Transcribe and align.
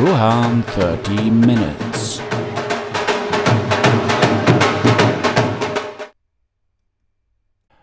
Ruhan 0.00 0.64
30 0.74 1.30
Minutes. 1.30 2.22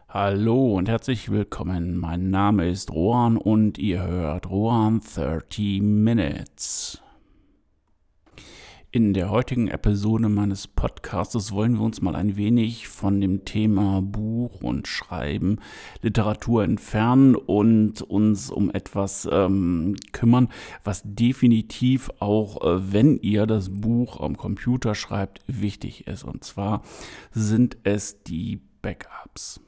Hallo 0.10 0.78
und 0.78 0.90
herzlich 0.90 1.30
willkommen. 1.30 1.96
Mein 1.96 2.32
Name 2.32 2.70
ist 2.70 2.92
Rohan 2.92 3.38
und 3.38 3.78
ihr 3.78 4.02
hört 4.02 4.50
Rohan 4.50 5.00
30 5.00 5.84
Minutes. 5.84 7.04
In 8.90 9.14
der 9.14 9.30
heutigen 9.30 9.68
Episode 9.68 10.30
meines 10.30 10.66
Podcasts 10.66 11.52
wollen 11.52 11.74
wir 11.74 11.82
uns 11.82 12.02
mal 12.02 12.16
ein 12.16 12.38
wenig 12.38 12.88
von 12.88 13.20
dem 13.20 13.44
Thema 13.44 14.02
Buch 14.02 14.62
und 14.62 14.88
Schreiben, 14.88 15.60
Literatur 16.02 16.64
entfernen 16.64 17.36
und 17.36 18.02
uns 18.02 18.50
um 18.50 18.72
etwas 18.72 19.28
ähm, 19.30 19.98
kümmern, 20.14 20.48
was 20.86 21.02
definitiv 21.04 22.10
auch, 22.20 22.64
äh, 22.64 22.94
wenn 22.94 23.18
ihr 23.18 23.46
das 23.46 23.68
Buch 23.82 24.22
am 24.22 24.38
Computer 24.38 24.96
schreibt, 24.96 25.42
wichtig 25.48 26.08
ist. 26.08 26.24
Und 26.24 26.46
zwar 26.46 26.82
sind 27.32 27.78
es 27.84 28.24
die 28.24 28.62
Backups. 28.82 29.60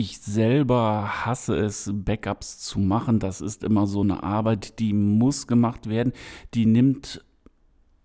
Ich 0.00 0.20
selber 0.20 1.26
hasse 1.26 1.56
es, 1.56 1.90
Backups 1.92 2.58
zu 2.60 2.78
machen. 2.78 3.18
Das 3.18 3.40
ist 3.40 3.64
immer 3.64 3.88
so 3.88 4.02
eine 4.02 4.22
Arbeit, 4.22 4.78
die 4.78 4.92
muss 4.92 5.48
gemacht 5.48 5.88
werden. 5.88 6.12
Die 6.54 6.66
nimmt 6.66 7.24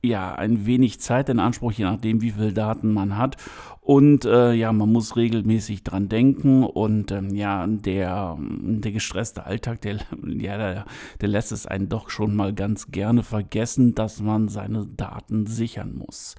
ja 0.01 0.33
ein 0.33 0.65
wenig 0.65 1.01
Zeit 1.01 1.29
in 1.29 1.37
Anspruch, 1.37 1.71
je 1.71 1.83
nachdem, 1.83 2.23
wie 2.23 2.31
viele 2.31 2.51
Daten 2.51 2.91
man 2.91 3.15
hat. 3.19 3.37
Und 3.79 4.25
äh, 4.25 4.53
ja, 4.53 4.73
man 4.73 4.91
muss 4.91 5.15
regelmäßig 5.15 5.83
dran 5.83 6.09
denken. 6.09 6.63
Und 6.63 7.11
ähm, 7.11 7.35
ja, 7.35 7.67
der, 7.67 8.39
der 8.39 8.91
gestresste 8.91 9.45
Alltag, 9.45 9.81
der, 9.81 9.97
ja, 10.25 10.57
der, 10.57 10.85
der 11.21 11.29
lässt 11.29 11.51
es 11.51 11.67
einen 11.67 11.89
doch 11.89 12.09
schon 12.09 12.35
mal 12.35 12.55
ganz 12.55 12.89
gerne 12.89 13.21
vergessen, 13.21 13.93
dass 13.93 14.19
man 14.19 14.47
seine 14.47 14.87
Daten 14.87 15.45
sichern 15.45 15.95
muss. 15.95 16.33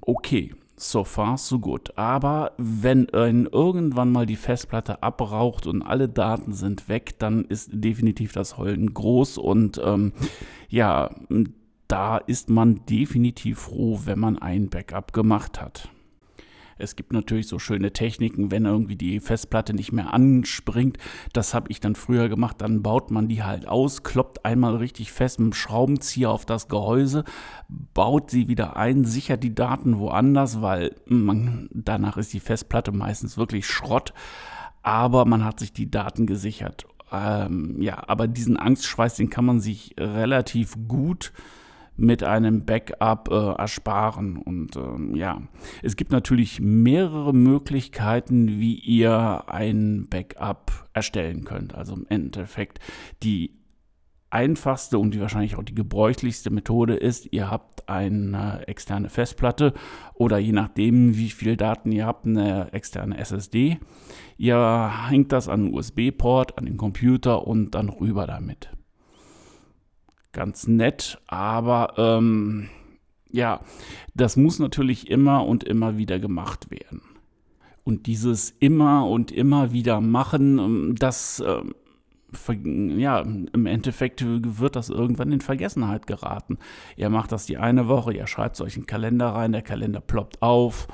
Okay, 0.00 0.54
so 0.76 1.04
far, 1.04 1.38
so 1.38 1.58
good. 1.58 1.96
Aber 1.96 2.52
wenn 2.58 3.06
irgendwann 3.06 4.12
mal 4.12 4.26
die 4.26 4.36
Festplatte 4.36 5.02
abraucht 5.02 5.66
und 5.66 5.82
alle 5.82 6.08
Daten 6.08 6.52
sind 6.52 6.88
weg, 6.88 7.18
dann 7.18 7.44
ist 7.44 7.70
definitiv 7.72 8.32
das 8.32 8.58
Heulen 8.58 8.92
groß 8.92 9.38
und 9.38 9.80
ähm, 9.82 10.12
ja, 10.68 11.10
da 11.88 12.18
ist 12.18 12.50
man 12.50 12.84
definitiv 12.86 13.60
froh, 13.60 14.00
wenn 14.04 14.18
man 14.18 14.38
ein 14.38 14.68
Backup 14.68 15.12
gemacht 15.12 15.60
hat. 15.60 15.88
Es 16.78 16.96
gibt 16.96 17.12
natürlich 17.12 17.48
so 17.48 17.58
schöne 17.58 17.92
Techniken, 17.92 18.50
wenn 18.50 18.64
irgendwie 18.64 18.96
die 18.96 19.20
Festplatte 19.20 19.74
nicht 19.74 19.92
mehr 19.92 20.12
anspringt. 20.12 20.98
Das 21.32 21.54
habe 21.54 21.70
ich 21.70 21.80
dann 21.80 21.94
früher 21.94 22.28
gemacht. 22.28 22.56
Dann 22.60 22.82
baut 22.82 23.10
man 23.10 23.28
die 23.28 23.42
halt 23.42 23.66
aus, 23.66 24.02
kloppt 24.02 24.44
einmal 24.44 24.76
richtig 24.76 25.12
fest 25.12 25.38
mit 25.38 25.52
dem 25.52 25.54
Schraubenzieher 25.54 26.30
auf 26.30 26.44
das 26.44 26.68
Gehäuse, 26.68 27.24
baut 27.68 28.30
sie 28.30 28.48
wieder 28.48 28.76
ein, 28.76 29.04
sichert 29.04 29.42
die 29.42 29.54
Daten 29.54 29.98
woanders, 29.98 30.60
weil 30.60 30.94
man, 31.06 31.68
danach 31.72 32.16
ist 32.16 32.32
die 32.32 32.40
Festplatte 32.40 32.92
meistens 32.92 33.36
wirklich 33.36 33.66
Schrott. 33.66 34.12
Aber 34.82 35.24
man 35.24 35.44
hat 35.44 35.58
sich 35.58 35.72
die 35.72 35.90
Daten 35.90 36.26
gesichert. 36.26 36.86
Ähm, 37.12 37.80
ja, 37.80 38.02
aber 38.08 38.28
diesen 38.28 38.56
Angstschweiß, 38.56 39.16
den 39.16 39.30
kann 39.30 39.44
man 39.44 39.60
sich 39.60 39.94
relativ 39.98 40.76
gut 40.86 41.32
äh, 41.34 41.65
mit 41.96 42.22
einem 42.22 42.64
Backup 42.64 43.28
äh, 43.30 43.52
ersparen. 43.54 44.36
Und 44.36 44.76
ähm, 44.76 45.14
ja, 45.14 45.42
es 45.82 45.96
gibt 45.96 46.12
natürlich 46.12 46.60
mehrere 46.60 47.32
Möglichkeiten, 47.32 48.60
wie 48.60 48.74
ihr 48.74 49.44
ein 49.48 50.06
Backup 50.08 50.88
erstellen 50.92 51.44
könnt. 51.44 51.74
Also 51.74 51.94
im 51.94 52.06
Endeffekt 52.08 52.80
die 53.22 53.56
einfachste 54.30 54.98
und 54.98 55.12
die 55.12 55.20
wahrscheinlich 55.20 55.56
auch 55.56 55.62
die 55.62 55.74
gebräuchlichste 55.74 56.50
Methode 56.50 56.94
ist, 56.96 57.32
ihr 57.32 57.50
habt 57.50 57.88
eine 57.88 58.66
externe 58.66 59.08
Festplatte 59.08 59.72
oder 60.14 60.38
je 60.38 60.52
nachdem, 60.52 61.16
wie 61.16 61.30
viel 61.30 61.56
Daten 61.56 61.92
ihr 61.92 62.06
habt, 62.06 62.26
eine 62.26 62.72
externe 62.72 63.16
SSD. 63.18 63.78
Ihr 64.36 65.08
hängt 65.08 65.32
das 65.32 65.48
an 65.48 65.66
den 65.66 65.74
USB-Port, 65.74 66.58
an 66.58 66.66
den 66.66 66.76
Computer 66.76 67.46
und 67.46 67.74
dann 67.74 67.88
rüber 67.88 68.26
damit 68.26 68.68
ganz 70.36 70.68
nett, 70.68 71.18
aber 71.26 71.94
ähm, 71.96 72.68
ja, 73.32 73.60
das 74.14 74.36
muss 74.36 74.58
natürlich 74.58 75.10
immer 75.10 75.46
und 75.46 75.64
immer 75.64 75.96
wieder 75.96 76.18
gemacht 76.18 76.70
werden. 76.70 77.00
Und 77.84 78.06
dieses 78.06 78.50
immer 78.60 79.08
und 79.08 79.32
immer 79.32 79.72
wieder 79.72 80.02
machen, 80.02 80.58
ähm, 80.58 80.94
das, 80.98 81.40
äh, 81.40 81.62
ja, 82.54 83.20
im 83.20 83.64
Endeffekt 83.64 84.22
wird 84.26 84.76
das 84.76 84.90
irgendwann 84.90 85.32
in 85.32 85.40
Vergessenheit 85.40 86.06
geraten. 86.06 86.58
Ihr 86.96 87.08
macht 87.08 87.32
das 87.32 87.46
die 87.46 87.56
eine 87.56 87.88
Woche, 87.88 88.12
ihr 88.12 88.26
schreibt 88.26 88.60
euch 88.60 88.76
einen 88.76 88.86
Kalender 88.86 89.28
rein, 89.28 89.52
der 89.52 89.62
Kalender 89.62 90.02
ploppt 90.02 90.42
auf. 90.42 90.86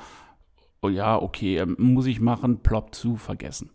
Oh 0.81 0.87
ja, 0.87 1.21
okay, 1.21 1.57
ähm, 1.57 1.75
muss 1.77 2.05
ich 2.05 2.21
machen, 2.21 2.59
ploppt 2.59 2.95
zu, 2.95 3.17
vergessen. 3.17 3.71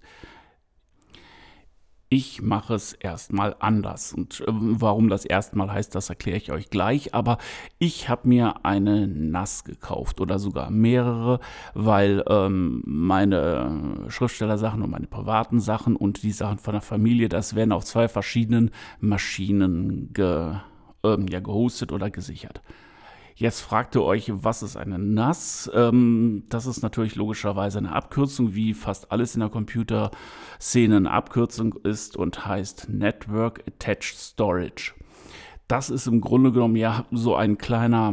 Ich 2.11 2.41
mache 2.41 2.75
es 2.75 2.95
erstmal 2.95 3.55
anders. 3.59 4.15
Und 4.15 4.41
äh, 4.41 4.45
warum 4.49 5.11
das 5.11 5.27
erstmal 5.27 5.71
heißt, 5.71 5.95
das 5.95 6.09
erkläre 6.09 6.39
ich 6.39 6.51
euch 6.53 6.71
gleich. 6.71 7.15
Aber 7.15 7.37
ich 7.79 8.09
habe 8.09 8.29
mir 8.29 8.65
eine 8.65 9.07
NAS 9.07 9.65
gekauft 9.65 10.21
oder 10.21 10.39
sogar 10.39 10.71
mehrere, 10.71 11.39
weil 11.75 12.25
ähm, 12.29 12.83
meine 12.87 14.07
Schriftstellersachen 14.09 14.83
und 14.83 14.91
meine 14.91 15.07
privaten 15.07 15.61
Sachen 15.61 15.97
und 15.97 16.23
die 16.23 16.33
Sachen 16.33 16.59
von 16.59 16.73
der 16.73 16.81
Familie, 16.81 17.29
das 17.29 17.55
werden 17.55 17.73
auf 17.73 17.85
zwei 17.85 18.09
verschiedenen 18.09 18.71
Maschinen 19.01 20.13
ge, 20.15 20.55
ähm, 21.05 21.27
ja, 21.29 21.41
gehostet 21.41 21.93
oder 21.93 22.11
gesichert. 22.11 22.63
Jetzt 23.39 23.61
fragt 23.61 23.95
ihr 23.95 24.03
euch, 24.03 24.33
was 24.35 24.65
ist 24.65 24.77
eine 24.77 24.99
NAS? 24.99 25.71
Ähm, 25.73 26.43
das 26.49 26.67
ist 26.67 26.83
natürlich 26.83 27.15
logischerweise 27.15 27.79
eine 27.79 27.93
Abkürzung, 27.93 28.57
wie 28.57 28.75
fast 28.75 29.13
alles 29.13 29.37
in 29.37 29.41
der 29.41 29.49
Computerszene 29.49 30.97
eine 30.97 31.13
Abkürzung 31.13 31.75
ist 31.85 32.17
und 32.17 32.47
heißt 32.47 32.89
Network 32.89 33.63
Attached 33.65 34.19
Storage. 34.19 34.93
Das 35.69 35.89
ist 35.89 36.09
im 36.09 36.21
Grunde 36.21 36.51
genommen 36.51 36.75
ja 36.75 37.07
so 37.13 37.37
ein 37.37 37.59
kleiner 37.59 38.13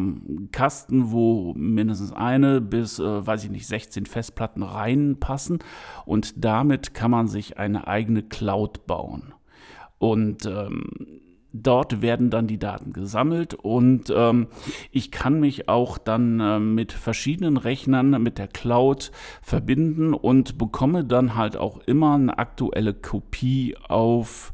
Kasten, 0.52 1.10
wo 1.10 1.56
mindestens 1.56 2.12
eine 2.12 2.62
bis, 2.62 3.00
äh, 3.00 3.26
weiß 3.26 3.46
ich 3.46 3.50
nicht, 3.50 3.66
16 3.66 4.06
Festplatten 4.06 4.62
reinpassen. 4.62 5.58
Und 6.06 6.46
damit 6.46 6.94
kann 6.94 7.10
man 7.10 7.28
sich 7.28 7.58
eine 7.58 7.88
eigene 7.88 8.22
Cloud 8.22 8.86
bauen. 8.86 9.34
Und 9.98 10.46
ähm, 10.46 10.84
Dort 11.58 12.02
werden 12.02 12.30
dann 12.30 12.48
die 12.48 12.60
Daten 12.60 12.92
gesammelt 12.92 13.54
und 13.54 14.12
ähm, 14.14 14.48
ich 14.92 15.10
kann 15.10 15.40
mich 15.40 15.70
auch 15.70 15.98
dann 15.98 16.42
äh, 16.42 16.60
mit 16.60 16.92
verschiedenen 16.92 17.56
Rechnern 17.56 18.22
mit 18.22 18.38
der 18.38 18.50
Cloud 18.50 19.12
verbinden 19.42 20.14
und 20.14 20.58
bekomme 20.58 21.06
dann 21.06 21.36
halt 21.36 21.56
auch 21.56 21.80
immer 21.80 22.16
eine 22.16 22.38
aktuelle 22.38 22.94
Kopie 22.94 23.78
auf 23.88 24.52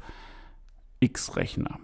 X-Rechner. 0.99 1.79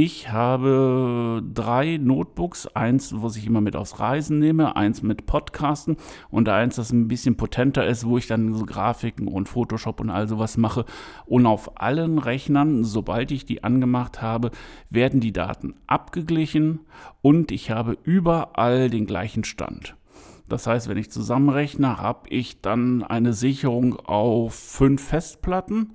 Ich 0.00 0.30
habe 0.30 1.42
drei 1.52 1.96
Notebooks, 1.96 2.68
eins, 2.68 3.12
was 3.16 3.34
ich 3.34 3.48
immer 3.48 3.60
mit 3.60 3.74
aufs 3.74 3.98
Reisen 3.98 4.38
nehme, 4.38 4.76
eins 4.76 5.02
mit 5.02 5.26
Podcasten 5.26 5.96
und 6.30 6.48
eins, 6.48 6.76
das 6.76 6.92
ein 6.92 7.08
bisschen 7.08 7.36
potenter 7.36 7.84
ist, 7.84 8.06
wo 8.06 8.16
ich 8.16 8.28
dann 8.28 8.54
so 8.54 8.64
Grafiken 8.64 9.26
und 9.26 9.48
Photoshop 9.48 9.98
und 9.98 10.10
all 10.10 10.28
sowas 10.28 10.56
mache. 10.56 10.84
Und 11.26 11.46
auf 11.46 11.80
allen 11.80 12.18
Rechnern, 12.20 12.84
sobald 12.84 13.32
ich 13.32 13.44
die 13.44 13.64
angemacht 13.64 14.22
habe, 14.22 14.52
werden 14.88 15.18
die 15.18 15.32
Daten 15.32 15.74
abgeglichen 15.88 16.78
und 17.20 17.50
ich 17.50 17.72
habe 17.72 17.98
überall 18.04 18.90
den 18.90 19.04
gleichen 19.04 19.42
Stand. 19.42 19.96
Das 20.48 20.68
heißt, 20.68 20.88
wenn 20.88 20.96
ich 20.96 21.10
zusammenrechne, 21.10 21.98
habe 21.98 22.28
ich 22.28 22.60
dann 22.60 23.02
eine 23.02 23.32
Sicherung 23.32 23.96
auf 23.96 24.54
fünf 24.54 25.02
Festplatten 25.02 25.94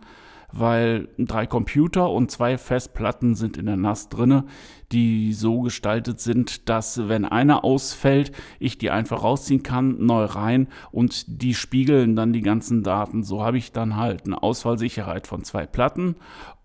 weil 0.54 1.10
drei 1.18 1.48
Computer 1.48 2.10
und 2.10 2.30
zwei 2.30 2.58
Festplatten 2.58 3.36
sind 3.36 3.58
in 3.58 3.66
der 3.66 3.76
NAS 3.76 4.10
drinne, 4.10 4.46
die 4.92 5.34
so 5.34 5.62
gestaltet 5.62 6.20
sind, 6.20 6.70
dass 6.70 7.10
wenn 7.10 7.26
einer 7.26 7.64
ausfällt, 7.64 8.32
ich 8.60 8.78
die 8.78 8.92
einfach 8.92 9.24
rausziehen 9.24 9.64
kann, 9.64 10.06
neu 10.06 10.26
rein 10.26 10.68
und 10.92 11.42
die 11.42 11.56
spiegeln 11.56 12.16
dann 12.16 12.34
die 12.34 12.42
ganzen 12.42 12.84
Daten. 12.84 13.24
So 13.24 13.44
habe 13.44 13.58
ich 13.58 13.72
dann 13.72 13.98
halt 13.98 14.26
eine 14.26 14.44
Ausfallsicherheit 14.44 15.26
von 15.26 15.44
zwei 15.44 15.66
Platten 15.66 16.16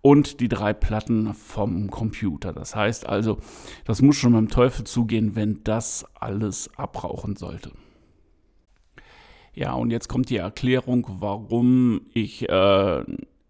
und 0.01 0.39
die 0.39 0.49
drei 0.49 0.73
Platten 0.73 1.33
vom 1.33 1.89
Computer. 1.89 2.53
Das 2.53 2.75
heißt 2.75 3.09
also, 3.09 3.39
das 3.85 4.03
muss 4.03 4.17
schon 4.17 4.33
beim 4.33 4.49
Teufel 4.49 4.85
zugehen, 4.85 5.35
wenn 5.35 5.63
das 5.63 6.05
alles 6.13 6.69
abrauchen 6.77 7.35
sollte. 7.35 7.71
Ja, 9.53 9.73
und 9.73 9.91
jetzt 9.91 10.07
kommt 10.07 10.29
die 10.29 10.37
Erklärung, 10.37 11.05
warum 11.19 12.01
ich 12.13 12.47
äh, 12.47 13.03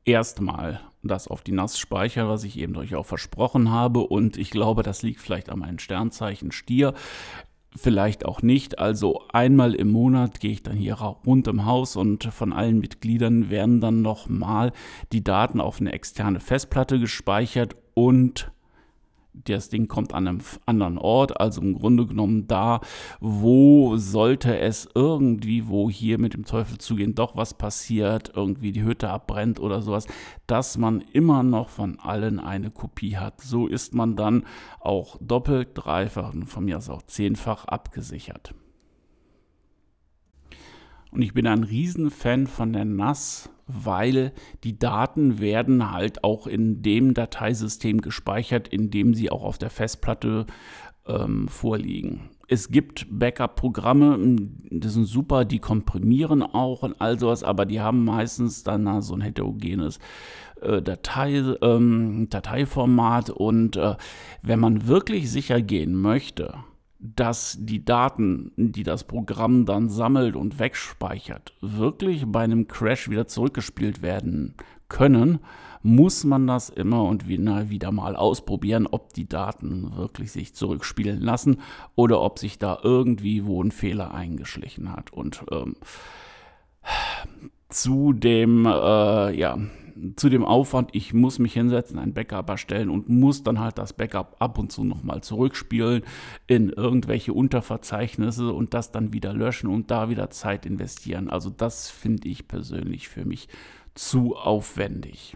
erstmal 0.09 0.81
das 1.01 1.27
auf 1.27 1.41
die 1.41 1.51
NAS 1.51 1.79
speichere, 1.79 2.27
was 2.27 2.43
ich 2.43 2.57
eben 2.59 2.75
euch 2.75 2.95
auch 2.95 3.05
versprochen 3.05 3.71
habe. 3.71 4.01
Und 4.01 4.37
ich 4.37 4.51
glaube, 4.51 4.83
das 4.83 5.01
liegt 5.01 5.21
vielleicht 5.21 5.49
an 5.49 5.59
meinem 5.59 5.79
Sternzeichen 5.79 6.51
Stier. 6.51 6.93
vielleicht 7.75 8.25
auch 8.25 8.41
nicht. 8.41 8.79
Also 8.79 9.21
einmal 9.31 9.75
im 9.75 9.91
Monat 9.91 10.39
gehe 10.39 10.51
ich 10.51 10.63
dann 10.63 10.75
hier 10.75 10.95
rund 10.95 11.47
im 11.47 11.65
Haus 11.65 11.95
und 11.95 12.23
von 12.25 12.51
allen 12.51 12.79
Mitgliedern 12.79 13.49
werden 13.51 13.79
dann 13.79 14.01
nochmal 14.01 14.71
die 15.11 15.23
Daten 15.23 15.61
auf 15.61 15.79
eine 15.79 15.91
externe 15.93 16.39
Festplatte 16.39 16.99
gespeichert 16.99 17.75
und 17.93 18.51
das 19.45 19.69
Ding 19.69 19.87
kommt 19.87 20.13
an 20.13 20.27
einem 20.27 20.41
anderen 20.65 20.97
Ort, 20.97 21.39
also 21.39 21.61
im 21.61 21.75
Grunde 21.75 22.05
genommen 22.05 22.47
da, 22.47 22.81
wo 23.19 23.97
sollte 23.97 24.57
es 24.59 24.87
irgendwie, 24.95 25.67
wo 25.67 25.89
hier 25.89 26.19
mit 26.19 26.33
dem 26.33 26.45
Teufel 26.45 26.77
zugehen, 26.77 27.15
doch 27.15 27.35
was 27.35 27.53
passiert, 27.53 28.31
irgendwie 28.35 28.71
die 28.71 28.83
Hütte 28.83 29.09
abbrennt 29.09 29.59
oder 29.59 29.81
sowas, 29.81 30.07
dass 30.47 30.77
man 30.77 31.01
immer 31.13 31.43
noch 31.43 31.69
von 31.69 31.99
allen 31.99 32.39
eine 32.39 32.71
Kopie 32.71 33.17
hat. 33.17 33.41
So 33.41 33.67
ist 33.67 33.93
man 33.93 34.15
dann 34.15 34.45
auch 34.79 35.17
doppelt, 35.21 35.69
dreifach 35.73 36.33
und 36.33 36.45
von 36.45 36.65
mir 36.65 36.77
aus 36.77 36.89
auch 36.89 37.03
zehnfach 37.03 37.65
abgesichert. 37.65 38.53
Und 41.11 41.21
ich 41.21 41.33
bin 41.33 41.47
ein 41.47 41.63
Riesenfan 41.63 42.47
von 42.47 42.71
der 42.71 42.85
NAS, 42.85 43.49
weil 43.69 44.33
die 44.63 44.77
Daten 44.77 45.39
werden 45.39 45.91
halt 45.91 46.23
auch 46.23 46.47
in 46.47 46.81
dem 46.81 47.13
Dateisystem 47.13 48.01
gespeichert, 48.01 48.67
in 48.67 48.89
dem 48.89 49.13
sie 49.13 49.29
auch 49.29 49.43
auf 49.43 49.57
der 49.57 49.69
Festplatte 49.69 50.47
ähm, 51.07 51.47
vorliegen. 51.47 52.29
Es 52.47 52.69
gibt 52.69 53.05
Backup-Programme, 53.11 54.17
die 54.19 54.87
sind 54.87 55.05
super, 55.05 55.45
die 55.45 55.59
komprimieren 55.59 56.41
auch 56.41 56.81
und 56.81 56.99
all 56.99 57.19
sowas, 57.19 57.43
aber 57.43 57.65
die 57.67 57.79
haben 57.79 58.03
meistens 58.03 58.63
dann 58.63 59.03
so 59.03 59.13
ein 59.13 59.21
heterogenes 59.21 59.99
äh, 60.61 60.81
Datei, 60.81 61.43
ähm, 61.61 62.27
Dateiformat 62.29 63.29
und 63.29 63.75
äh, 63.75 63.95
wenn 64.41 64.59
man 64.59 64.87
wirklich 64.87 65.31
sicher 65.31 65.61
gehen 65.61 65.93
möchte, 65.93 66.55
dass 66.99 67.57
die 67.59 67.85
Daten, 67.85 68.51
die 68.57 68.83
das 68.83 69.05
Programm 69.05 69.65
dann 69.65 69.89
sammelt 69.89 70.35
und 70.35 70.59
wegspeichert, 70.59 71.53
wirklich 71.61 72.25
bei 72.27 72.41
einem 72.41 72.67
Crash 72.67 73.09
wieder 73.09 73.27
zurückgespielt 73.27 74.01
werden 74.01 74.55
können, 74.89 75.39
muss 75.81 76.25
man 76.25 76.45
das 76.45 76.69
immer 76.69 77.05
und 77.05 77.27
wieder 77.29 77.91
mal 77.91 78.17
ausprobieren, 78.17 78.85
ob 78.85 79.13
die 79.13 79.29
Daten 79.29 79.95
wirklich 79.95 80.33
sich 80.33 80.53
zurückspielen 80.53 81.21
lassen 81.21 81.61
oder 81.95 82.21
ob 82.21 82.37
sich 82.37 82.59
da 82.59 82.79
irgendwie 82.83 83.45
wo 83.45 83.63
ein 83.63 83.71
Fehler 83.71 84.13
eingeschlichen 84.13 84.91
hat. 84.91 85.13
Und 85.13 85.45
ähm, 85.51 85.77
zu 87.69 88.11
dem, 88.11 88.65
äh, 88.65 89.31
ja, 89.37 89.57
zu 90.15 90.29
dem 90.29 90.45
Aufwand, 90.45 90.89
ich 90.93 91.13
muss 91.13 91.39
mich 91.39 91.53
hinsetzen, 91.53 91.99
ein 91.99 92.13
Backup 92.13 92.49
erstellen 92.49 92.89
und 92.89 93.09
muss 93.09 93.43
dann 93.43 93.59
halt 93.59 93.77
das 93.77 93.93
Backup 93.93 94.35
ab 94.39 94.57
und 94.57 94.71
zu 94.71 94.83
nochmal 94.83 95.21
zurückspielen 95.21 96.03
in 96.47 96.69
irgendwelche 96.69 97.33
Unterverzeichnisse 97.33 98.53
und 98.53 98.73
das 98.73 98.91
dann 98.91 99.13
wieder 99.13 99.33
löschen 99.33 99.69
und 99.69 99.91
da 99.91 100.09
wieder 100.09 100.29
Zeit 100.29 100.65
investieren. 100.65 101.29
Also 101.29 101.49
das 101.49 101.89
finde 101.89 102.29
ich 102.29 102.47
persönlich 102.47 103.09
für 103.09 103.25
mich 103.25 103.47
zu 103.95 104.35
aufwendig. 104.35 105.35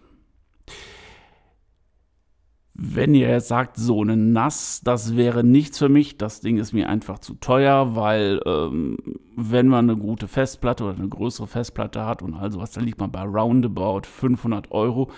Wenn 2.75 3.13
ihr 3.13 3.29
jetzt 3.29 3.49
sagt, 3.49 3.77
so 3.77 4.01
eine 4.01 4.17
NAS, 4.17 4.81
das 4.83 5.15
wäre 5.15 5.43
nichts 5.43 5.77
für 5.77 5.89
mich, 5.89 6.17
das 6.17 6.41
Ding 6.41 6.57
ist 6.57 6.73
mir 6.73 6.89
einfach 6.89 7.19
zu 7.19 7.35
teuer, 7.35 7.95
weil 7.95 8.41
ähm, 8.47 8.97
wenn 9.35 9.67
man 9.67 9.87
eine 9.87 9.99
gute 9.99 10.27
Festplatte 10.27 10.83
oder 10.85 10.95
eine 10.95 11.07
größere 11.07 11.45
Festplatte 11.45 12.03
hat 12.03 12.23
und 12.23 12.33
also 12.33 12.59
was, 12.59 12.71
dann 12.71 12.83
liegt 12.83 12.99
man 12.99 13.11
bei 13.11 13.21
roundabout 13.21 14.07
500 14.07 14.71
Euro. 14.71 15.11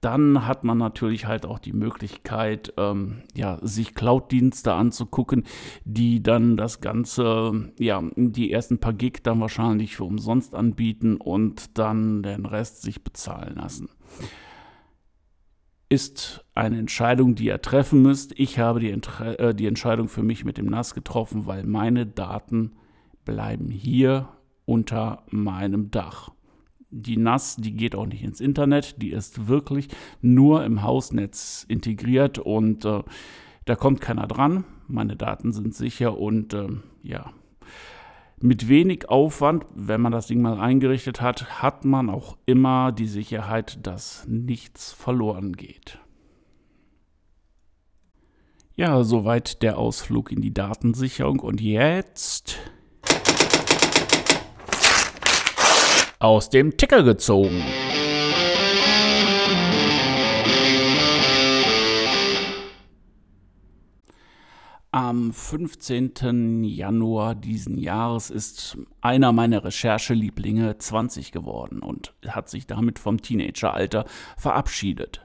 Dann 0.00 0.46
hat 0.46 0.62
man 0.62 0.78
natürlich 0.78 1.26
halt 1.26 1.46
auch 1.46 1.58
die 1.58 1.72
Möglichkeit, 1.72 2.72
ähm, 2.76 3.22
ja, 3.34 3.58
sich 3.60 3.94
Cloud-Dienste 3.94 4.72
anzugucken, 4.72 5.44
die 5.84 6.22
dann 6.22 6.56
das 6.56 6.80
Ganze, 6.80 7.72
ja, 7.78 8.02
die 8.16 8.52
ersten 8.52 8.78
paar 8.78 8.94
Gig 8.94 9.24
dann 9.24 9.40
wahrscheinlich 9.40 9.96
für 9.96 10.04
umsonst 10.04 10.54
anbieten 10.54 11.16
und 11.16 11.76
dann 11.76 12.22
den 12.22 12.46
Rest 12.46 12.82
sich 12.82 13.02
bezahlen 13.02 13.56
lassen 13.56 13.88
ist 15.90 16.44
eine 16.54 16.78
Entscheidung, 16.78 17.34
die 17.34 17.46
ihr 17.46 17.60
treffen 17.60 18.00
müsst. 18.00 18.38
Ich 18.38 18.58
habe 18.58 18.80
die, 18.80 18.90
äh, 18.90 19.54
die, 19.54 19.66
Entscheidung 19.66 20.08
für 20.08 20.22
mich 20.22 20.44
mit 20.44 20.56
dem 20.56 20.66
NAS 20.66 20.94
getroffen, 20.94 21.46
weil 21.46 21.64
meine 21.64 22.06
Daten 22.06 22.72
bleiben 23.24 23.70
hier 23.70 24.28
unter 24.64 25.24
meinem 25.28 25.90
Dach. 25.90 26.30
Die 26.90 27.16
NAS, 27.16 27.56
die 27.56 27.72
geht 27.72 27.96
auch 27.96 28.06
nicht 28.06 28.22
ins 28.22 28.40
Internet, 28.40 29.02
die 29.02 29.10
ist 29.10 29.48
wirklich 29.48 29.88
nur 30.22 30.64
im 30.64 30.82
Hausnetz 30.82 31.66
integriert 31.68 32.38
und 32.38 32.84
äh, 32.84 33.02
da 33.64 33.74
kommt 33.74 34.00
keiner 34.00 34.28
dran. 34.28 34.64
Meine 34.86 35.16
Daten 35.16 35.52
sind 35.52 35.74
sicher 35.74 36.18
und 36.18 36.54
äh, 36.54 36.68
ja, 37.02 37.32
mit 38.42 38.68
wenig 38.68 39.08
Aufwand, 39.08 39.66
wenn 39.74 40.00
man 40.00 40.12
das 40.12 40.26
Ding 40.26 40.40
mal 40.40 40.58
eingerichtet 40.58 41.20
hat, 41.20 41.62
hat 41.62 41.84
man 41.84 42.08
auch 42.08 42.38
immer 42.46 42.90
die 42.90 43.06
Sicherheit, 43.06 43.78
dass 43.86 44.26
nichts 44.26 44.92
verloren 44.92 45.54
geht. 45.54 45.98
Ja, 48.76 49.04
soweit 49.04 49.62
der 49.62 49.78
Ausflug 49.78 50.32
in 50.32 50.40
die 50.40 50.54
Datensicherung 50.54 51.40
und 51.40 51.60
jetzt 51.60 52.56
aus 56.18 56.48
dem 56.48 56.78
Ticker 56.78 57.02
gezogen. 57.02 57.62
Am 65.30 65.34
15. 65.34 66.64
Januar 66.64 67.36
diesen 67.36 67.78
Jahres 67.78 68.30
ist 68.30 68.76
einer 69.00 69.30
meiner 69.30 69.62
Recherchelieblinge 69.62 70.76
20 70.76 71.30
geworden 71.30 71.78
und 71.78 72.14
hat 72.26 72.48
sich 72.48 72.66
damit 72.66 72.98
vom 72.98 73.22
Teenageralter 73.22 74.06
verabschiedet. 74.36 75.24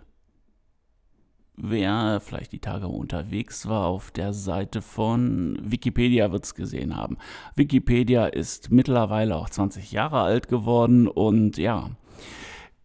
Wer 1.58 2.22
vielleicht 2.24 2.52
die 2.52 2.60
Tage 2.60 2.88
unterwegs 2.88 3.68
war 3.68 3.88
auf 3.88 4.12
der 4.12 4.34
Seite 4.34 4.84
von 4.84 5.58
Wikipedia 5.64 6.32
wird 6.32 6.46
es 6.46 6.54
gesehen 6.54 6.96
haben. 6.96 7.18
Wikipedia 7.56 8.28
ist 8.28 8.70
mittlerweile 8.70 9.36
auch 9.36 9.50
20 9.50 9.92
Jahre 9.92 10.22
alt 10.22 10.48
geworden 10.50 11.08
und 11.08 11.58
ja, 11.58 11.90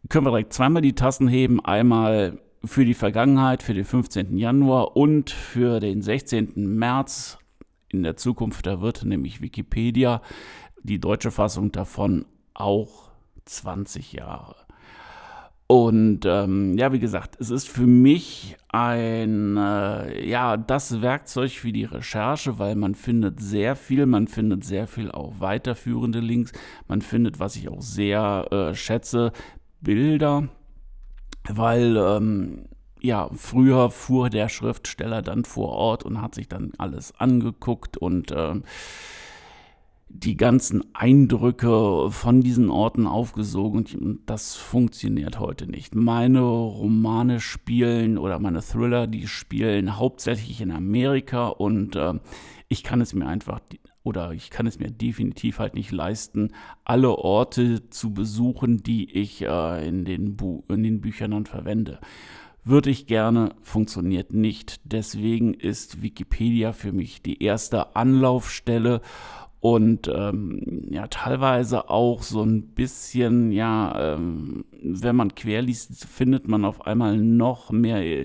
können 0.08 0.24
wir 0.24 0.30
direkt 0.30 0.54
zweimal 0.54 0.80
die 0.80 0.94
Tassen 0.94 1.28
heben. 1.28 1.62
Einmal 1.62 2.38
für 2.64 2.84
die 2.84 2.94
Vergangenheit, 2.94 3.62
für 3.62 3.74
den 3.74 3.84
15. 3.84 4.36
Januar 4.36 4.96
und 4.96 5.30
für 5.30 5.80
den 5.80 6.02
16. 6.02 6.52
März 6.56 7.38
in 7.88 8.02
der 8.02 8.16
Zukunft. 8.16 8.66
Da 8.66 8.80
wird 8.80 9.04
nämlich 9.04 9.40
Wikipedia, 9.40 10.22
die 10.82 11.00
deutsche 11.00 11.30
Fassung 11.30 11.72
davon, 11.72 12.26
auch 12.54 13.10
20 13.46 14.12
Jahre. 14.12 14.56
Und 15.66 16.22
ähm, 16.26 16.76
ja, 16.76 16.92
wie 16.92 16.98
gesagt, 16.98 17.36
es 17.38 17.50
ist 17.50 17.68
für 17.68 17.86
mich 17.86 18.56
ein, 18.70 19.56
äh, 19.56 20.28
ja, 20.28 20.56
das 20.56 21.00
Werkzeug 21.00 21.52
für 21.52 21.70
die 21.70 21.84
Recherche, 21.84 22.58
weil 22.58 22.74
man 22.74 22.96
findet 22.96 23.40
sehr 23.40 23.76
viel, 23.76 24.06
man 24.06 24.26
findet 24.26 24.64
sehr 24.64 24.88
viel 24.88 25.12
auch 25.12 25.38
weiterführende 25.38 26.18
Links, 26.18 26.50
man 26.88 27.02
findet, 27.02 27.38
was 27.38 27.54
ich 27.54 27.68
auch 27.68 27.82
sehr 27.82 28.48
äh, 28.50 28.74
schätze, 28.74 29.30
Bilder 29.80 30.48
weil 31.48 31.96
ähm, 31.96 32.66
ja, 33.00 33.30
früher 33.34 33.90
fuhr 33.90 34.30
der 34.30 34.48
Schriftsteller 34.48 35.22
dann 35.22 35.44
vor 35.44 35.70
Ort 35.70 36.04
und 36.04 36.20
hat 36.20 36.34
sich 36.34 36.48
dann 36.48 36.72
alles 36.78 37.18
angeguckt 37.18 37.96
und 37.96 38.30
äh, 38.30 38.54
die 40.12 40.36
ganzen 40.36 40.82
Eindrücke 40.92 42.10
von 42.10 42.40
diesen 42.40 42.68
Orten 42.68 43.06
aufgesogen 43.06 43.86
und 44.00 44.20
das 44.26 44.56
funktioniert 44.56 45.38
heute 45.38 45.70
nicht. 45.70 45.94
Meine 45.94 46.40
Romane 46.40 47.38
spielen 47.40 48.18
oder 48.18 48.38
meine 48.40 48.60
Thriller, 48.60 49.06
die 49.06 49.28
spielen 49.28 49.96
hauptsächlich 49.96 50.60
in 50.60 50.72
Amerika 50.72 51.46
und 51.46 51.94
äh, 51.94 52.14
ich 52.68 52.82
kann 52.82 53.00
es 53.00 53.14
mir 53.14 53.26
einfach 53.26 53.60
oder 54.02 54.32
ich 54.32 54.50
kann 54.50 54.66
es 54.66 54.78
mir 54.78 54.90
definitiv 54.90 55.58
halt 55.58 55.74
nicht 55.74 55.92
leisten, 55.92 56.52
alle 56.84 57.10
Orte 57.10 57.88
zu 57.90 58.14
besuchen, 58.14 58.78
die 58.78 59.10
ich 59.10 59.42
äh, 59.42 59.86
in, 59.86 60.04
den 60.04 60.36
in 60.68 60.82
den 60.82 61.00
Büchern 61.00 61.32
dann 61.32 61.46
verwende. 61.46 62.00
Würde 62.62 62.90
ich 62.90 63.06
gerne, 63.06 63.54
funktioniert 63.62 64.34
nicht. 64.34 64.80
Deswegen 64.84 65.54
ist 65.54 66.02
Wikipedia 66.02 66.72
für 66.72 66.92
mich 66.92 67.22
die 67.22 67.42
erste 67.42 67.96
Anlaufstelle 67.96 69.00
und 69.60 70.08
ähm, 70.08 70.86
ja, 70.90 71.06
teilweise 71.08 71.90
auch 71.90 72.22
so 72.22 72.42
ein 72.42 72.68
bisschen, 72.68 73.52
ja, 73.52 74.14
ähm, 74.14 74.64
wenn 74.82 75.14
man 75.16 75.34
querliest, 75.34 76.06
findet 76.06 76.48
man 76.48 76.64
auf 76.64 76.86
einmal 76.86 77.18
noch 77.18 77.70
mehr 77.70 78.24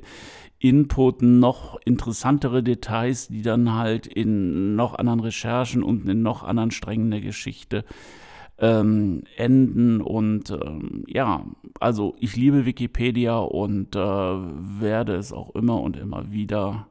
Input, 0.59 1.21
noch 1.21 1.77
interessantere 1.83 2.63
Details, 2.63 3.27
die 3.27 3.41
dann 3.41 3.73
halt 3.73 4.07
in 4.07 4.77
noch 4.77 4.95
anderen 4.95 5.19
Recherchen 5.19 5.83
und 5.83 6.07
in 6.07 6.21
noch 6.21 6.43
anderen 6.43 6.71
Strängen 6.71 7.11
der 7.11 7.21
Geschichte 7.21 7.83
ähm, 8.57 9.23
enden. 9.35 9.99
Und 9.99 10.51
ähm, 10.51 11.03
ja, 11.07 11.45
also 11.81 12.15
ich 12.19 12.37
liebe 12.37 12.65
Wikipedia 12.65 13.37
und 13.39 13.97
äh, 13.97 13.99
werde 13.99 15.15
es 15.15 15.33
auch 15.33 15.53
immer 15.53 15.81
und 15.81 15.97
immer 15.97 16.31
wieder 16.31 16.87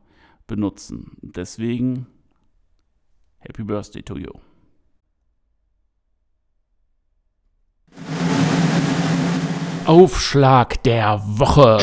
benutzen. 0.46 1.16
Deswegen 1.22 2.06
Happy 3.46 3.62
Birthday 3.62 4.00
to 4.02 4.16
you. 4.16 4.32
Aufschlag 9.84 10.82
der 10.82 11.20
Woche. 11.26 11.76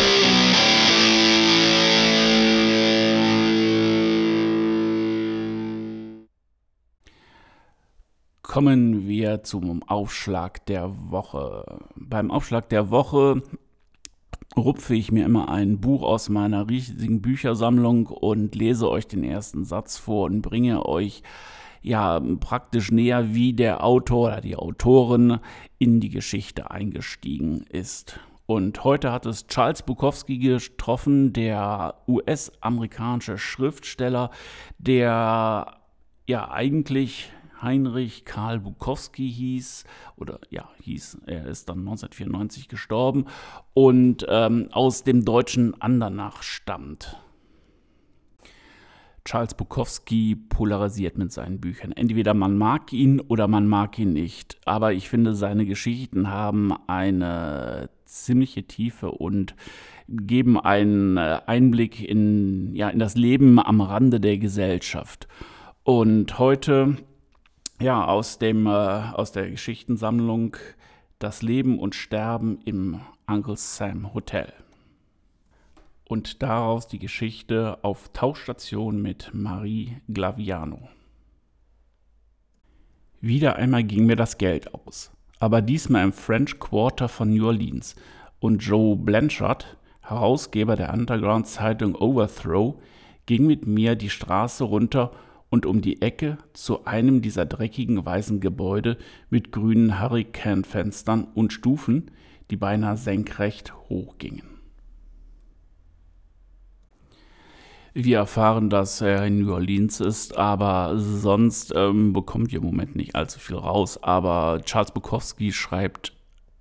Kommen 8.41 9.07
wir 9.07 9.43
zum 9.43 9.83
Aufschlag 9.83 10.65
der 10.65 10.89
Woche. 11.11 11.79
Beim 11.95 12.31
Aufschlag 12.31 12.69
der 12.69 12.89
Woche 12.89 13.43
rupfe 14.58 14.96
ich 14.96 15.12
mir 15.12 15.25
immer 15.25 15.50
ein 15.50 15.79
Buch 15.79 16.03
aus 16.03 16.29
meiner 16.29 16.70
riesigen 16.70 17.22
Büchersammlung 17.22 18.08
und 18.08 18.55
lese 18.55 18.89
euch 18.89 19.08
den 19.08 19.24
ersten 19.24 19.63
Satz 19.63 19.98
vor 19.98 20.25
und 20.25 20.41
bringe 20.41 20.86
euch 20.86 21.24
ja 21.81 22.20
praktisch 22.39 22.91
näher, 22.91 23.34
wie 23.34 23.53
der 23.53 23.84
Autor 23.84 24.27
oder 24.27 24.41
die 24.41 24.55
Autorin 24.55 25.39
in 25.79 26.00
die 26.00 26.10
Geschichte 26.10 26.70
eingestiegen 26.70 27.65
ist. 27.70 28.20
Und 28.46 28.84
heute 28.84 29.12
hat 29.12 29.25
es 29.25 29.48
Charles 29.48 29.81
Bukowski 29.81 30.38
getroffen, 30.38 31.31
der 31.31 31.96
US-amerikanische 32.08 33.38
Schriftsteller, 33.38 34.29
der 34.77 35.77
ja 36.27 36.51
eigentlich 36.51 37.31
Heinrich 37.61 38.25
Karl 38.25 38.59
Bukowski 38.59 39.31
hieß, 39.31 39.85
oder 40.15 40.39
ja, 40.49 40.69
hieß, 40.81 41.19
er 41.25 41.45
ist 41.45 41.69
dann 41.69 41.79
1994 41.79 42.67
gestorben 42.67 43.25
und 43.73 44.25
ähm, 44.29 44.69
aus 44.71 45.03
dem 45.03 45.25
deutschen 45.25 45.79
Andernach 45.81 46.43
stammt. 46.43 47.17
Charles 49.23 49.53
Bukowski 49.53 50.35
polarisiert 50.35 51.17
mit 51.17 51.31
seinen 51.31 51.61
Büchern. 51.61 51.91
Entweder 51.91 52.33
man 52.33 52.57
mag 52.57 52.91
ihn 52.91 53.19
oder 53.19 53.47
man 53.47 53.67
mag 53.67 53.99
ihn 53.99 54.13
nicht. 54.13 54.57
Aber 54.65 54.93
ich 54.93 55.09
finde, 55.09 55.35
seine 55.35 55.65
Geschichten 55.65 56.29
haben 56.29 56.73
eine 56.87 57.89
ziemliche 58.05 58.63
Tiefe 58.63 59.11
und 59.11 59.55
geben 60.07 60.59
einen 60.59 61.17
äh, 61.17 61.39
Einblick 61.45 62.01
in, 62.01 62.75
ja, 62.75 62.89
in 62.89 62.99
das 62.99 63.15
Leben 63.15 63.59
am 63.59 63.79
Rande 63.81 64.19
der 64.19 64.37
Gesellschaft. 64.37 65.27
Und 65.83 66.39
heute, 66.39 66.97
ja, 67.81 68.05
aus, 68.05 68.38
dem, 68.38 68.67
äh, 68.67 68.69
aus 68.69 69.31
der 69.31 69.50
Geschichtensammlung 69.50 70.55
Das 71.19 71.41
Leben 71.41 71.79
und 71.79 71.95
Sterben 71.95 72.59
im 72.65 73.01
Uncle 73.27 73.57
Sam 73.57 74.13
Hotel 74.13 74.53
und 76.11 76.43
daraus 76.43 76.88
die 76.88 77.00
Geschichte 77.00 77.77
auf 77.83 78.09
Tauchstation 78.11 79.01
mit 79.01 79.31
Marie 79.33 79.95
Glaviano. 80.09 80.89
Wieder 83.21 83.55
einmal 83.55 83.83
ging 83.83 84.05
mir 84.05 84.17
das 84.17 84.38
Geld 84.38 84.73
aus, 84.73 85.11
aber 85.39 85.61
diesmal 85.61 86.03
im 86.03 86.11
French 86.11 86.59
Quarter 86.59 87.07
von 87.07 87.33
New 87.33 87.45
Orleans 87.45 87.95
und 88.39 88.59
Joe 88.59 88.97
Blanchard, 88.97 89.77
Herausgeber 90.01 90.75
der 90.75 90.93
Underground-Zeitung 90.93 91.95
Overthrow, 91.95 92.75
ging 93.25 93.47
mit 93.47 93.65
mir 93.65 93.95
die 93.95 94.09
Straße 94.09 94.65
runter 94.65 95.11
und 95.51 95.67
um 95.67 95.81
die 95.81 96.01
Ecke 96.01 96.39
zu 96.53 96.86
einem 96.86 97.22
dieser 97.22 97.46
dreckigen 97.46 98.03
weißen 98.03 98.39
Gebäude 98.39 98.98
mit 99.29 99.51
grünen 99.51 100.00
Hurricane-Fenstern 100.00 101.27
und 101.36 101.53
Stufen, 101.53 102.10
die 102.50 102.55
beinahe 102.55 102.98
senkrecht 102.98 103.74
hochgingen. 103.89 104.51
Wir 107.93 108.20
erfahren, 108.20 108.70
dass 108.70 109.01
er 109.01 109.25
in 109.25 109.39
New 109.39 109.53
Orleans 109.53 110.00
ist, 110.00 110.38
aber 110.38 110.98
sonst 110.98 111.74
ähm, 111.75 112.13
bekommt 112.13 112.53
ihr 112.53 112.60
im 112.60 112.65
Moment 112.65 112.96
nicht 112.96 113.15
allzu 113.15 113.38
viel 113.38 113.58
raus. 113.58 114.01
Aber 114.01 114.62
Charles 114.63 114.91
Bukowski 114.91 115.51
schreibt 115.51 116.13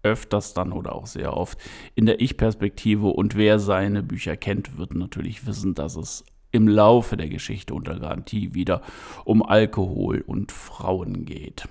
öfters 0.02 0.54
dann 0.54 0.72
oder 0.72 0.96
auch 0.96 1.06
sehr 1.06 1.36
oft 1.36 1.56
in 1.94 2.06
der 2.06 2.20
Ich-Perspektive 2.20 3.06
und 3.06 3.36
wer 3.36 3.60
seine 3.60 4.02
Bücher 4.02 4.36
kennt, 4.36 4.76
wird 4.76 4.94
natürlich 4.94 5.46
wissen, 5.46 5.74
dass 5.74 5.94
es 5.94 6.24
im 6.52 6.68
Laufe 6.68 7.16
der 7.16 7.28
Geschichte 7.28 7.74
unter 7.74 7.98
Garantie 7.98 8.54
wieder 8.54 8.82
um 9.24 9.42
Alkohol 9.42 10.22
und 10.26 10.52
Frauen 10.52 11.24
geht. 11.24 11.68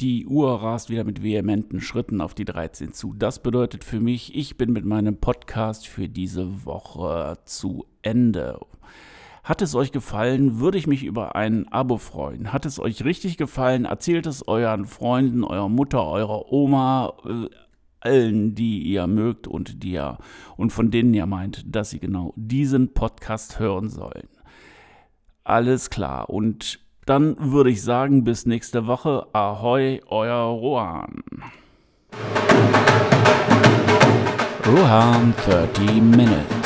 Die 0.00 0.26
Uhr 0.26 0.62
rast 0.62 0.90
wieder 0.90 1.02
mit 1.02 1.24
vehementen 1.24 1.80
Schritten 1.80 2.20
auf 2.20 2.32
die 2.32 2.44
13 2.44 2.92
zu. 2.92 3.14
Das 3.14 3.42
bedeutet 3.42 3.82
für 3.82 3.98
mich, 3.98 4.32
ich 4.36 4.56
bin 4.56 4.72
mit 4.72 4.84
meinem 4.84 5.16
Podcast 5.16 5.88
für 5.88 6.08
diese 6.08 6.64
Woche 6.64 7.38
zu 7.44 7.84
Ende. 8.02 8.60
Hat 9.42 9.60
es 9.60 9.74
euch 9.74 9.90
gefallen, 9.90 10.60
würde 10.60 10.78
ich 10.78 10.86
mich 10.86 11.02
über 11.02 11.34
ein 11.34 11.66
Abo 11.72 11.96
freuen. 11.96 12.52
Hat 12.52 12.64
es 12.64 12.78
euch 12.78 13.04
richtig 13.04 13.38
gefallen, 13.38 13.86
erzählt 13.86 14.26
es 14.26 14.46
euren 14.46 14.84
Freunden, 14.84 15.42
eurer 15.42 15.68
Mutter, 15.68 16.06
eurer 16.06 16.52
Oma, 16.52 17.14
äh, 17.24 17.48
allen, 18.00 18.54
die 18.54 18.82
ihr 18.82 19.06
mögt 19.06 19.46
und 19.46 19.82
die 19.82 19.92
ihr 19.92 20.18
und 20.56 20.72
von 20.72 20.90
denen 20.90 21.14
ihr 21.14 21.26
meint, 21.26 21.64
dass 21.66 21.90
sie 21.90 21.98
genau 21.98 22.32
diesen 22.36 22.94
Podcast 22.94 23.58
hören 23.58 23.88
sollen. 23.88 24.28
Alles 25.44 25.90
klar 25.90 26.30
und 26.30 26.80
dann 27.06 27.36
würde 27.52 27.70
ich 27.70 27.82
sagen, 27.82 28.22
bis 28.22 28.44
nächste 28.44 28.86
Woche. 28.86 29.26
Ahoi, 29.32 30.02
euer 30.08 30.44
Rohan. 30.44 31.22
Rohan 34.66 35.32
30 35.46 36.02
Minutes. 36.02 36.57